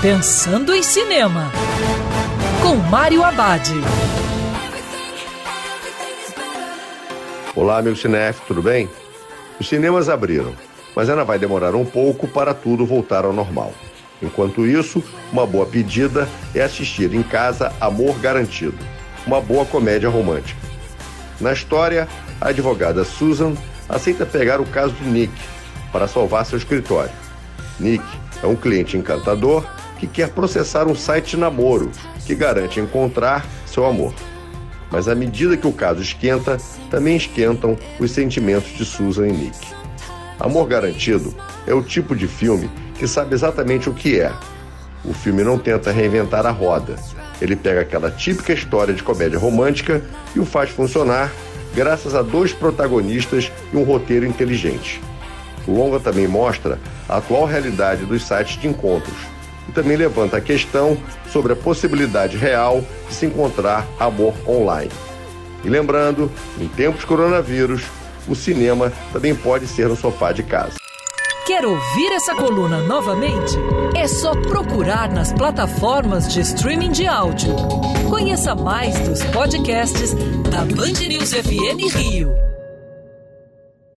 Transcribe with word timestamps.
Pensando 0.00 0.72
em 0.72 0.80
Cinema, 0.80 1.50
com 2.62 2.76
Mário 2.76 3.24
Abad. 3.24 3.68
Olá, 7.56 7.78
amigo 7.78 7.96
cinef, 7.96 8.40
tudo 8.46 8.62
bem? 8.62 8.88
Os 9.58 9.68
cinemas 9.68 10.08
abriram, 10.08 10.54
mas 10.94 11.10
ainda 11.10 11.24
vai 11.24 11.36
demorar 11.36 11.74
um 11.74 11.84
pouco 11.84 12.28
para 12.28 12.54
tudo 12.54 12.86
voltar 12.86 13.24
ao 13.24 13.32
normal. 13.32 13.74
Enquanto 14.22 14.64
isso, 14.64 15.02
uma 15.32 15.44
boa 15.44 15.66
pedida 15.66 16.28
é 16.54 16.62
assistir 16.62 17.12
em 17.12 17.24
casa 17.24 17.72
Amor 17.80 18.20
Garantido, 18.20 18.78
uma 19.26 19.40
boa 19.40 19.66
comédia 19.66 20.08
romântica. 20.08 20.60
Na 21.40 21.52
história, 21.52 22.06
a 22.40 22.50
advogada 22.50 23.04
Susan 23.04 23.54
aceita 23.88 24.24
pegar 24.24 24.60
o 24.60 24.66
caso 24.66 24.92
de 24.92 25.08
Nick 25.08 25.34
para 25.90 26.06
salvar 26.06 26.46
seu 26.46 26.56
escritório. 26.56 27.10
Nick 27.80 28.04
é 28.40 28.46
um 28.46 28.54
cliente 28.54 28.96
encantador 28.96 29.64
que 29.98 30.06
quer 30.06 30.30
processar 30.30 30.86
um 30.86 30.94
site 30.94 31.36
namoro 31.36 31.90
que 32.24 32.34
garante 32.34 32.80
encontrar 32.80 33.46
seu 33.66 33.84
amor. 33.84 34.14
Mas 34.90 35.08
à 35.08 35.14
medida 35.14 35.56
que 35.56 35.66
o 35.66 35.72
caso 35.72 36.00
esquenta, 36.00 36.56
também 36.90 37.16
esquentam 37.16 37.76
os 37.98 38.10
sentimentos 38.10 38.70
de 38.76 38.84
Susan 38.84 39.28
e 39.28 39.32
Nick. 39.32 39.58
Amor 40.40 40.66
Garantido 40.66 41.34
é 41.66 41.74
o 41.74 41.82
tipo 41.82 42.14
de 42.14 42.26
filme 42.26 42.70
que 42.98 43.06
sabe 43.06 43.34
exatamente 43.34 43.90
o 43.90 43.94
que 43.94 44.20
é. 44.20 44.32
O 45.04 45.12
filme 45.12 45.42
não 45.42 45.58
tenta 45.58 45.92
reinventar 45.92 46.46
a 46.46 46.50
roda. 46.50 46.96
Ele 47.40 47.54
pega 47.54 47.80
aquela 47.80 48.10
típica 48.10 48.52
história 48.52 48.94
de 48.94 49.02
comédia 49.02 49.38
romântica 49.38 50.02
e 50.34 50.40
o 50.40 50.46
faz 50.46 50.70
funcionar 50.70 51.30
graças 51.74 52.14
a 52.14 52.22
dois 52.22 52.52
protagonistas 52.52 53.52
e 53.72 53.76
um 53.76 53.84
roteiro 53.84 54.26
inteligente. 54.26 55.00
O 55.66 55.72
longa 55.72 56.00
também 56.00 56.26
mostra 56.26 56.78
a 57.08 57.18
atual 57.18 57.44
realidade 57.44 58.04
dos 58.04 58.26
sites 58.26 58.60
de 58.60 58.66
encontros, 58.66 59.16
e 59.68 59.72
também 59.72 59.96
levanta 59.96 60.38
a 60.38 60.40
questão 60.40 60.96
sobre 61.30 61.52
a 61.52 61.56
possibilidade 61.56 62.36
real 62.36 62.82
de 63.08 63.14
se 63.14 63.26
encontrar 63.26 63.86
amor 63.98 64.34
online. 64.46 64.90
E 65.64 65.68
lembrando, 65.68 66.30
em 66.58 66.68
tempos 66.68 67.04
coronavírus, 67.04 67.82
o 68.26 68.34
cinema 68.34 68.92
também 69.12 69.34
pode 69.34 69.66
ser 69.66 69.88
no 69.88 69.96
sofá 69.96 70.32
de 70.32 70.42
casa. 70.42 70.74
Quer 71.46 71.64
ouvir 71.64 72.12
essa 72.12 72.34
coluna 72.34 72.82
novamente? 72.82 73.56
É 73.96 74.06
só 74.06 74.32
procurar 74.42 75.10
nas 75.10 75.32
plataformas 75.32 76.30
de 76.30 76.40
streaming 76.40 76.90
de 76.90 77.06
áudio. 77.06 77.56
Conheça 78.10 78.54
mais 78.54 78.98
dos 79.00 79.22
podcasts 79.24 80.12
da 80.50 80.64
Band 80.66 81.08
News 81.08 81.32
FM 81.32 81.96
Rio. 81.96 82.34